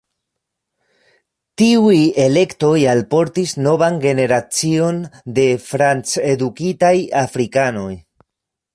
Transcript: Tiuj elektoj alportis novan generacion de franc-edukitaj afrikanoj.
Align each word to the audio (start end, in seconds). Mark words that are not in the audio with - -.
Tiuj 1.61 1.97
elektoj 2.23 2.73
alportis 2.95 3.55
novan 3.67 4.01
generacion 4.09 5.01
de 5.39 5.47
franc-edukitaj 5.69 6.95
afrikanoj. 7.25 7.91